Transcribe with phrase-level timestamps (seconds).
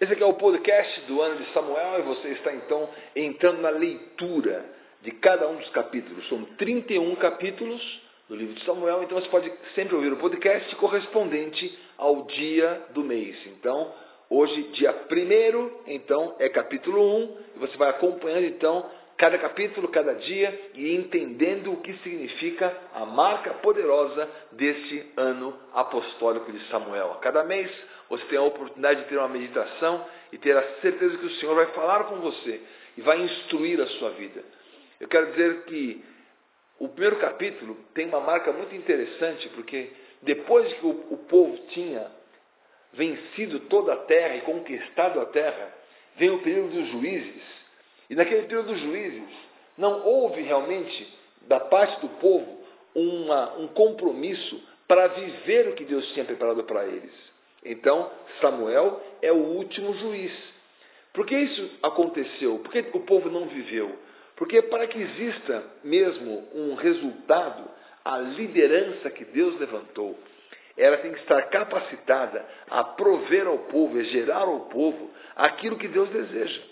[0.00, 3.70] Esse aqui é o podcast do ano de Samuel e você está então entrando na
[3.70, 4.64] leitura
[5.02, 6.28] de cada um dos capítulos.
[6.28, 11.76] São 31 capítulos do livro de Samuel, então você pode sempre ouvir o podcast correspondente
[11.96, 13.44] ao dia do mês.
[13.46, 13.92] Então,
[14.30, 18.88] hoje, dia 1 então é capítulo 1, e você vai acompanhando então
[19.18, 26.52] cada capítulo, cada dia e entendendo o que significa a marca poderosa desse ano apostólico
[26.52, 27.12] de Samuel.
[27.14, 27.68] A cada mês
[28.08, 31.56] você tem a oportunidade de ter uma meditação e ter a certeza que o Senhor
[31.56, 32.60] vai falar com você
[32.96, 34.40] e vai instruir a sua vida.
[35.00, 36.04] Eu quero dizer que
[36.78, 39.90] o primeiro capítulo tem uma marca muito interessante, porque
[40.22, 42.06] depois que o, o povo tinha
[42.92, 45.74] vencido toda a terra e conquistado a terra,
[46.16, 47.67] vem o período dos juízes
[48.08, 49.28] e naquele período dos juízes,
[49.76, 52.58] não houve realmente, da parte do povo,
[52.94, 57.12] uma, um compromisso para viver o que Deus tinha preparado para eles.
[57.64, 60.32] Então, Samuel é o último juiz.
[61.12, 62.58] Por que isso aconteceu?
[62.58, 63.98] Por que o povo não viveu?
[64.36, 67.68] Porque para que exista mesmo um resultado,
[68.04, 70.16] a liderança que Deus levantou,
[70.76, 75.88] ela tem que estar capacitada a prover ao povo, a gerar ao povo aquilo que
[75.88, 76.62] Deus deseja.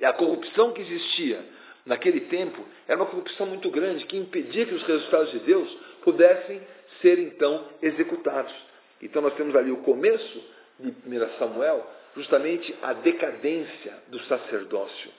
[0.00, 1.44] E a corrupção que existia
[1.84, 5.70] naquele tempo era uma corrupção muito grande que impedia que os resultados de Deus
[6.02, 6.60] pudessem
[7.02, 8.54] ser então executados.
[9.02, 10.44] Então nós temos ali o começo
[10.78, 15.10] de 1 Samuel, justamente a decadência do sacerdócio.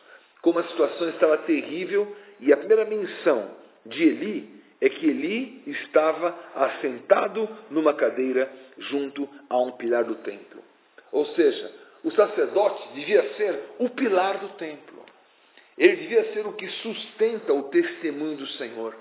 [0.42, 3.52] Como a situação estava terrível e a primeira menção
[3.86, 10.64] de Eli é que Eli estava assentado numa cadeira junto a um pilar do templo.
[11.12, 11.72] Ou seja,
[12.04, 15.06] o sacerdote devia ser o pilar do templo.
[15.78, 18.96] Ele devia ser o que sustenta o testemunho do Senhor.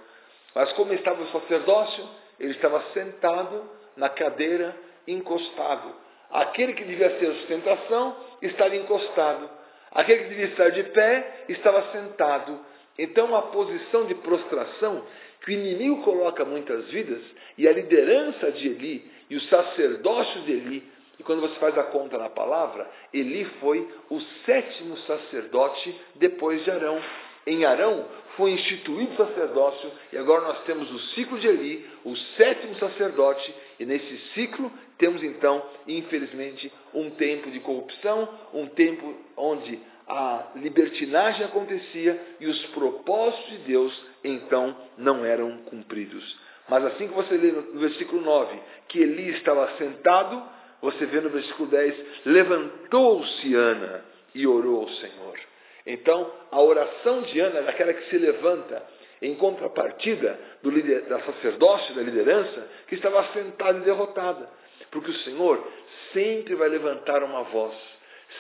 [0.55, 4.75] Mas como estava o sacerdócio, ele estava sentado na cadeira,
[5.07, 5.95] encostado.
[6.31, 9.51] Aquele que devia ser a sustentação estava encostado.
[9.93, 12.59] Aquele que devia estar de pé estava sentado.
[12.99, 15.05] Então, a posição de prostração
[15.43, 17.23] que o inimigo coloca muitas vidas,
[17.57, 21.83] e a liderança de Eli e o sacerdócio de Eli e quando você faz a
[21.83, 26.99] conta na palavra, Eli foi o sétimo sacerdote depois de Arão.
[27.47, 28.07] Em Arão
[28.39, 33.85] foi instituído sacerdócio e agora nós temos o ciclo de Eli, o sétimo sacerdote, e
[33.85, 42.19] nesse ciclo temos então, infelizmente, um tempo de corrupção, um tempo onde a libertinagem acontecia
[42.41, 46.39] e os propósitos de Deus então não eram cumpridos.
[46.67, 48.59] Mas assim que você lê no versículo 9
[48.89, 54.05] que Eli estava sentado você vê no versículo 10: levantou-se Ana
[54.35, 55.39] e orou ao Senhor.
[55.87, 58.83] Então, a oração de Ana é aquela que se levanta
[59.23, 60.71] em contrapartida do
[61.09, 64.49] da sacerdócio, da liderança, que estava sentada e derrotada.
[64.91, 65.67] Porque o Senhor
[66.13, 67.75] sempre vai levantar uma voz,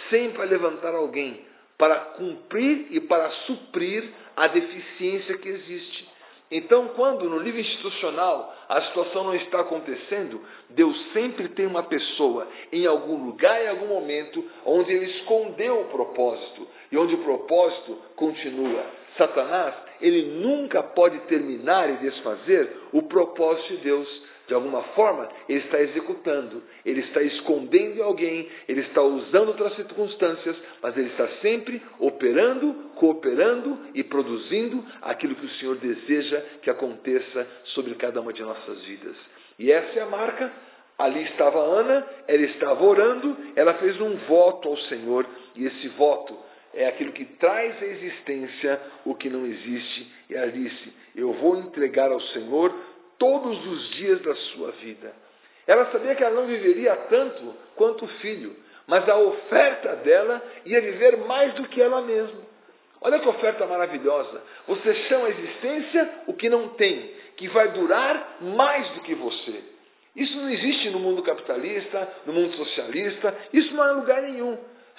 [0.09, 1.45] sempre vai levantar alguém
[1.77, 6.09] para cumprir e para suprir a deficiência que existe.
[6.51, 10.41] Então, quando no nível institucional a situação não está acontecendo,
[10.71, 15.85] Deus sempre tem uma pessoa em algum lugar, em algum momento, onde ele escondeu o
[15.85, 18.85] propósito e onde o propósito continua.
[19.17, 24.23] Satanás, ele nunca pode terminar e desfazer o propósito de Deus.
[24.51, 30.57] De alguma forma, ele está executando, ele está escondendo alguém, ele está usando outras circunstâncias,
[30.83, 37.47] mas ele está sempre operando, cooperando e produzindo aquilo que o Senhor deseja que aconteça
[37.67, 39.15] sobre cada uma de nossas vidas.
[39.57, 40.53] E essa é a marca.
[40.99, 46.37] Ali estava Ana, ela estava orando, ela fez um voto ao Senhor, e esse voto
[46.75, 50.13] é aquilo que traz à existência o que não existe.
[50.29, 52.75] E ela disse: Eu vou entregar ao Senhor
[53.21, 55.15] todos os dias da sua vida.
[55.67, 60.81] Ela sabia que ela não viveria tanto quanto o filho, mas a oferta dela ia
[60.81, 62.41] viver mais do que ela mesma.
[63.03, 64.43] Olha que oferta maravilhosa.
[64.67, 69.63] Você chama a existência o que não tem, que vai durar mais do que você.
[70.17, 74.59] Isso não existe no mundo capitalista, no mundo socialista, isso não é lugar nenhum.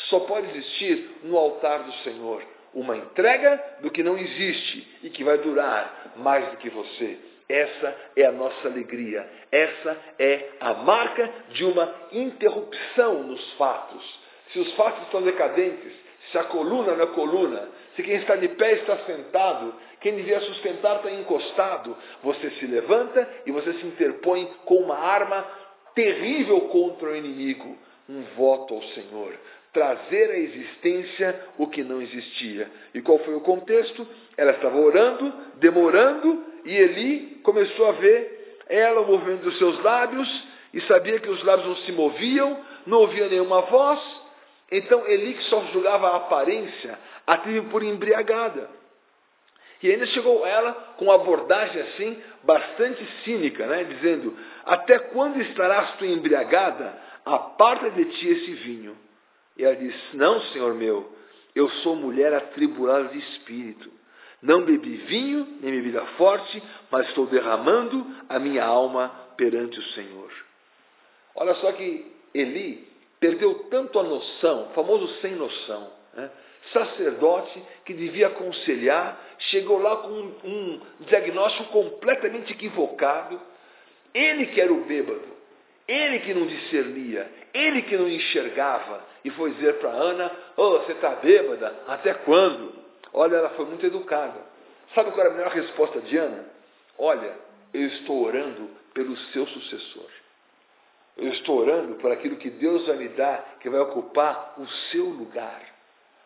[0.10, 2.44] Só pode existir no altar do Senhor.
[2.74, 7.31] Uma entrega do que não existe e que vai durar mais do que você.
[7.52, 9.28] Essa é a nossa alegria.
[9.52, 14.20] Essa é a marca de uma interrupção nos fatos.
[14.52, 15.94] Se os fatos estão decadentes,
[16.32, 20.40] se a coluna não é coluna, se quem está de pé está sentado, quem devia
[20.42, 25.46] sustentar está encostado, você se levanta e você se interpõe com uma arma
[25.94, 27.78] terrível contra o inimigo.
[28.08, 29.38] Um voto ao Senhor.
[29.74, 32.70] Trazer à existência o que não existia.
[32.94, 34.06] E qual foi o contexto?
[34.36, 40.82] Ela estava orando, demorando, e Eli começou a ver ela movendo os seus lábios e
[40.82, 44.00] sabia que os lábios não se moviam, não ouvia nenhuma voz.
[44.72, 46.98] Então Eli, que só julgava a aparência,
[47.28, 48.70] a teve por embriagada.
[49.84, 53.84] E ainda chegou ela com uma abordagem assim, bastante cínica, né?
[53.84, 57.12] dizendo: Até quando estarás tu embriagada?
[57.26, 58.96] Aparta de ti esse vinho.
[59.58, 61.12] E ela disse: Não, senhor meu,
[61.56, 63.92] eu sou mulher atribulada de espírito.
[64.42, 70.32] Não bebi vinho, nem bebida forte, mas estou derramando a minha alma perante o Senhor.
[71.36, 72.88] Olha só que Eli
[73.20, 75.92] perdeu tanto a noção, famoso sem noção.
[76.16, 76.30] Né?
[76.74, 83.40] Sacerdote que devia aconselhar, chegou lá com um, um diagnóstico completamente equivocado.
[84.14, 85.22] Ele que era o bêbado,
[85.92, 90.94] ele que não discernia, ele que não enxergava, e foi dizer para Ana: Oh, você
[90.94, 91.84] está bêbada?
[91.88, 92.74] Até quando?
[93.14, 94.40] Olha, ela foi muito educada.
[94.96, 96.46] Sabe qual era a melhor resposta de Ana?
[96.98, 97.34] Olha,
[97.74, 100.10] eu estou orando pelo seu sucessor.
[101.18, 105.06] Eu estou orando por aquilo que Deus vai me dar, que vai ocupar o seu
[105.06, 105.62] lugar.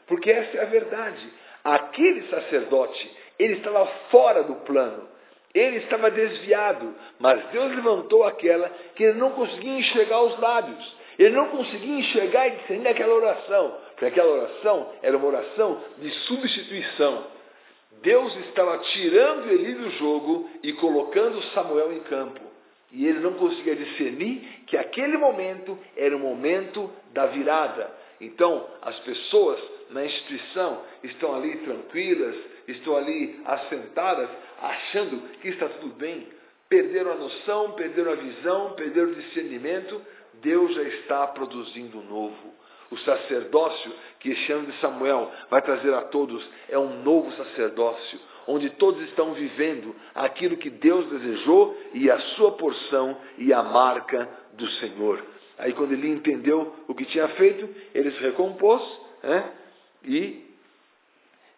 [0.05, 1.27] Porque essa é a verdade.
[1.63, 5.09] Aquele sacerdote, ele estava fora do plano.
[5.55, 10.97] Ele estava desviado, mas Deus levantou aquela que ele não conseguia enxergar os lábios.
[11.17, 16.11] Ele não conseguia enxergar e discernir aquela oração, porque aquela oração era uma oração de
[16.27, 17.23] substituição.
[18.01, 22.41] Deus estava tirando Eli do jogo e colocando Samuel em campo.
[22.91, 27.89] E ele não conseguia discernir que aquele momento era o momento da virada.
[28.19, 29.59] Então, as pessoas
[29.89, 32.35] na instituição estão ali tranquilas,
[32.67, 34.29] estão ali assentadas,
[34.61, 36.27] achando que está tudo bem.
[36.67, 40.01] Perderam a noção, perderam a visão, perderam o discernimento.
[40.41, 42.53] Deus já está produzindo um novo.
[42.91, 48.69] O sacerdócio que ano de Samuel vai trazer a todos é um novo sacerdócio, onde
[48.71, 54.67] todos estão vivendo aquilo que Deus desejou e a sua porção e a marca do
[54.73, 55.23] Senhor.
[55.57, 58.83] Aí quando ele entendeu o que tinha feito, ele se recompôs
[59.25, 59.43] né?
[60.05, 60.45] E,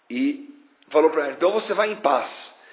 [0.09, 0.49] e
[0.89, 2.29] falou para ela, então você vai em paz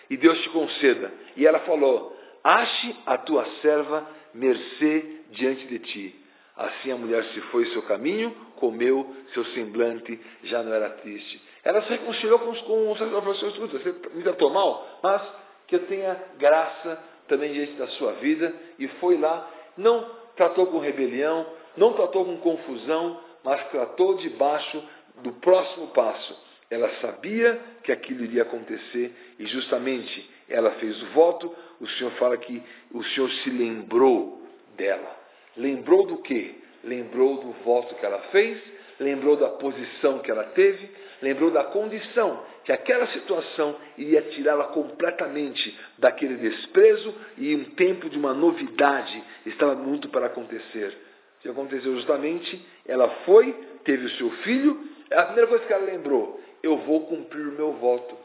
[0.09, 1.13] e Deus te conceda.
[1.37, 6.21] E ela falou, ache a tua serva mercê diante de ti.
[6.57, 11.43] Assim a mulher se foi seu caminho, comeu, seu semblante já não era triste.
[11.65, 15.23] Ela se reconciliou com, com o sacerdote, escuta, você me tratou mal, mas
[15.67, 20.79] que eu tenha graça também diante da sua vida, e foi lá, não tratou com
[20.79, 24.83] rebelião, não tratou com confusão, mas tratou debaixo
[25.25, 26.39] do próximo passo.
[26.71, 31.55] Ela sabia que aquilo iria acontecer e justamente ela fez o voto.
[31.81, 32.63] O Senhor fala que
[32.93, 34.43] o Senhor se lembrou
[34.77, 35.17] dela.
[35.57, 36.55] Lembrou do quê?
[36.85, 38.61] Lembrou do voto que ela fez,
[39.01, 40.91] lembrou da posição que ela teve,
[41.23, 48.19] lembrou da condição que aquela situação iria tirá-la completamente daquele desprezo e um tempo de
[48.19, 50.97] uma novidade estava muito para acontecer.
[51.45, 52.59] Que aconteceu justamente?
[52.87, 53.53] Ela foi,
[53.85, 54.81] teve o seu filho,
[55.11, 58.17] a primeira coisa que ela lembrou, eu vou cumprir o meu voto.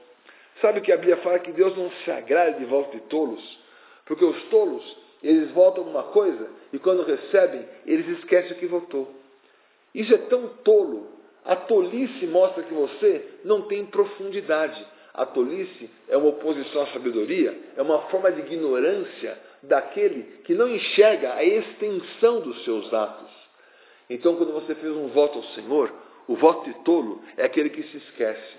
[0.62, 3.60] Sabe que a Bíblia fala que Deus não se agrada de voto de tolos?
[4.06, 9.13] Porque os tolos, eles votam uma coisa e quando recebem, eles esquecem o que votou.
[9.94, 11.10] Isso é tão tolo.
[11.44, 14.81] A tolice mostra que você não tem profundidade.
[15.19, 20.69] A tolice é uma oposição à sabedoria, é uma forma de ignorância daquele que não
[20.69, 23.30] enxerga a extensão dos seus atos.
[24.10, 25.92] Então, quando você fez um voto ao Senhor,
[26.25, 28.58] o voto de tolo é aquele que se esquece.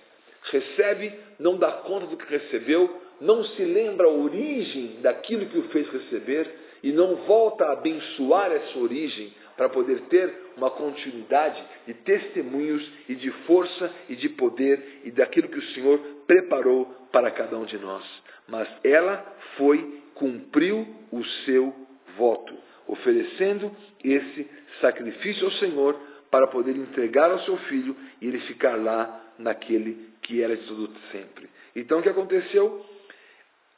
[0.50, 5.68] Recebe, não dá conta do que recebeu, não se lembra a origem daquilo que o
[5.70, 6.46] fez receber
[6.82, 13.14] e não volta a abençoar essa origem para poder ter uma continuidade de testemunhos e
[13.14, 17.76] de força e de poder e daquilo que o Senhor preparou para cada um de
[17.76, 18.02] nós.
[18.48, 19.22] Mas ela
[19.58, 21.74] foi, cumpriu o seu
[22.16, 22.54] voto,
[22.86, 23.70] oferecendo
[24.02, 24.48] esse
[24.80, 25.94] sacrifício ao Senhor
[26.30, 30.90] para poder entregar ao seu filho e ele ficar lá naquele que era de tudo
[31.12, 31.50] sempre.
[31.76, 32.82] Então o que aconteceu?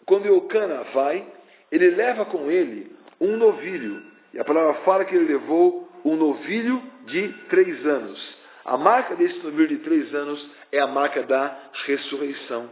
[0.06, 1.26] Quando Eucana vai,
[1.72, 4.11] ele leva com ele um novilho.
[4.32, 8.36] E a palavra fala que ele levou um novilho de três anos.
[8.64, 12.70] A marca desse novilho de três anos é a marca da ressurreição.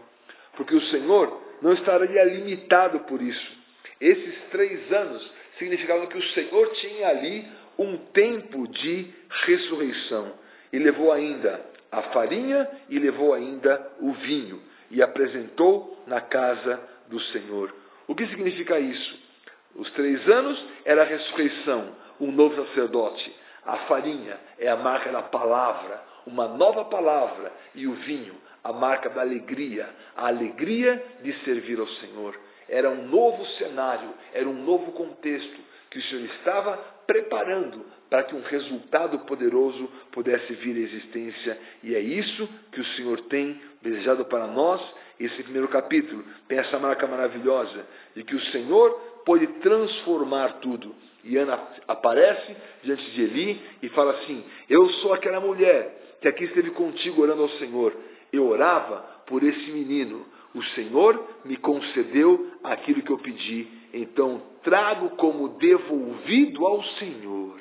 [0.57, 3.59] Porque o Senhor não estaria limitado por isso.
[4.01, 7.47] Esses três anos significavam que o Senhor tinha ali
[7.79, 9.13] um tempo de
[9.45, 10.33] ressurreição.
[10.73, 14.63] E levou ainda a farinha e levou ainda o vinho.
[14.91, 17.75] E apresentou na casa do Senhor.
[18.07, 19.30] O que significa isso?
[19.75, 23.35] Os três anos era a ressurreição, um novo sacerdote.
[23.65, 27.53] A farinha é a marca da palavra, uma nova palavra.
[27.75, 28.35] E o vinho,
[28.65, 32.39] a marca da alegria, a alegria de servir ao Senhor.
[32.69, 35.71] Era um novo cenário, era um novo contexto.
[35.91, 41.59] que o Senhor estava preparando para que um resultado poderoso pudesse vir à existência.
[41.83, 44.81] E é isso que o Senhor tem desejado para nós.
[45.19, 47.85] Esse primeiro capítulo tem essa marca maravilhosa
[48.15, 50.95] de que o Senhor pode transformar tudo.
[51.23, 56.45] E Ana aparece diante de Eli e fala assim: Eu sou aquela mulher que aqui
[56.45, 57.95] esteve contigo orando ao Senhor.
[58.33, 60.27] Eu orava por esse menino.
[60.55, 63.69] O Senhor me concedeu aquilo que eu pedi.
[63.93, 67.59] Então trago como devolvido ao Senhor.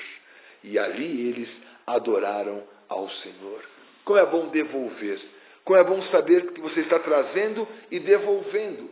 [0.63, 1.49] E ali eles
[1.85, 3.63] adoraram ao Senhor.
[4.03, 5.19] Como é bom devolver.
[5.63, 8.89] Como é bom saber que você está trazendo e devolvendo.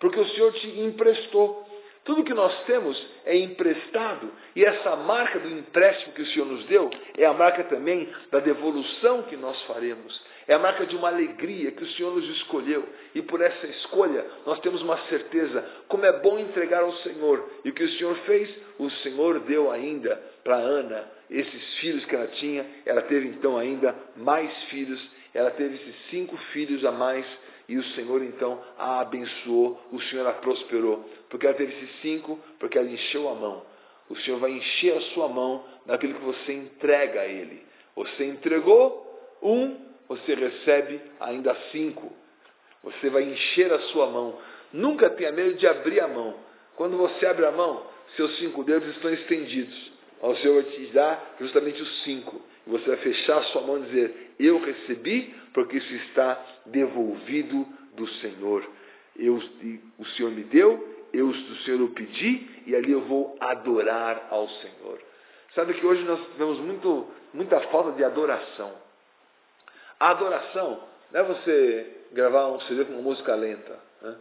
[0.00, 1.63] Porque o Senhor te emprestou.
[2.04, 6.64] Tudo que nós temos é emprestado, e essa marca do empréstimo que o Senhor nos
[6.66, 10.22] deu é a marca também da devolução que nós faremos.
[10.46, 14.22] É a marca de uma alegria que o Senhor nos escolheu, e por essa escolha
[14.44, 17.48] nós temos uma certeza, como é bom entregar ao Senhor.
[17.64, 18.54] E o que o Senhor fez?
[18.78, 23.94] O Senhor deu ainda para Ana esses filhos que ela tinha, ela teve então ainda
[24.14, 27.24] mais filhos, ela teve esses cinco filhos a mais
[27.68, 31.08] e o Senhor então a abençoou, o Senhor a prosperou.
[31.28, 33.62] Porque ela teve esses cinco, porque ela encheu a mão.
[34.08, 37.64] O Senhor vai encher a sua mão naquilo que você entrega a Ele.
[37.96, 39.02] Você entregou
[39.42, 39.76] um,
[40.08, 42.12] você recebe ainda cinco.
[42.82, 44.38] Você vai encher a sua mão.
[44.72, 46.34] Nunca tenha medo de abrir a mão.
[46.76, 49.92] Quando você abre a mão, seus cinco dedos estão estendidos.
[50.20, 52.40] O Senhor vai te dar justamente os cinco.
[52.66, 58.64] Você vai fechar sua mão e dizer: Eu recebi, porque isso está devolvido do Senhor.
[59.16, 59.40] Eu,
[59.98, 64.48] o Senhor me deu, eu do Senhor eu pedi, e ali eu vou adorar ao
[64.48, 64.98] Senhor.
[65.54, 68.72] Sabe que hoje nós temos muito, muita falta de adoração.
[70.00, 70.80] A adoração
[71.12, 73.78] não é você gravar um CD com uma música lenta.
[74.02, 74.16] Né?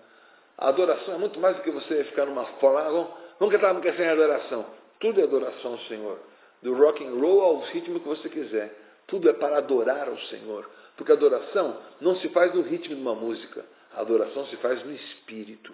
[0.58, 2.82] A adoração é muito mais do que você ficar numa forma.
[2.82, 3.10] Ah, vamos,
[3.40, 4.66] vamos cantar uma música sem adoração.
[5.00, 6.20] Tudo é adoração ao Senhor.
[6.64, 8.74] Do rock and roll ao ritmo que você quiser.
[9.06, 10.70] Tudo é para adorar ao Senhor.
[10.96, 13.66] Porque a adoração não se faz no ritmo de uma música.
[13.96, 15.74] A adoração se faz no espírito.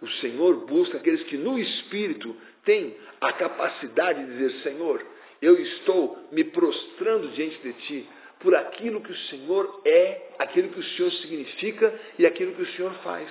[0.00, 5.04] O Senhor busca aqueles que no espírito têm a capacidade de dizer: Senhor,
[5.42, 8.08] eu estou me prostrando diante de ti
[8.40, 12.72] por aquilo que o Senhor é, aquilo que o Senhor significa e aquilo que o
[12.72, 13.28] Senhor faz.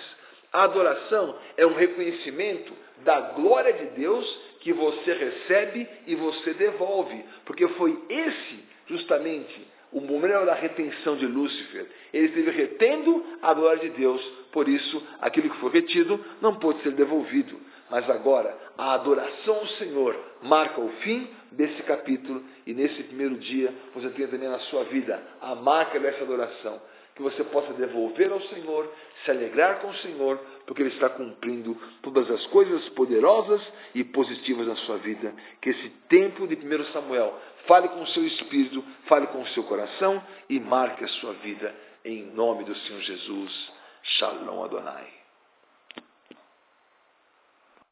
[0.51, 2.74] A adoração é um reconhecimento
[3.04, 10.02] da glória de Deus que você recebe e você devolve, porque foi esse justamente o
[10.02, 11.88] momento da retenção de Lúcifer.
[12.14, 14.22] Ele esteve retendo a glória de Deus,
[14.52, 17.58] por isso aquilo que foi retido não pôde ser devolvido.
[17.90, 23.74] Mas agora, a adoração ao Senhor marca o fim desse capítulo e nesse primeiro dia
[23.96, 26.82] você tem também na sua vida a marca dessa adoração
[27.18, 28.94] que você possa devolver ao Senhor,
[29.26, 33.62] se alegrar com o Senhor, porque Ele está cumprindo todas as coisas poderosas
[33.96, 35.34] e positivas na sua vida.
[35.60, 37.34] Que esse tempo de 1 Samuel
[37.66, 41.76] fale com o seu espírito, fale com o seu coração e marque a sua vida
[42.06, 43.72] em nome do Senhor Jesus.
[44.04, 45.17] Shalom Adonai.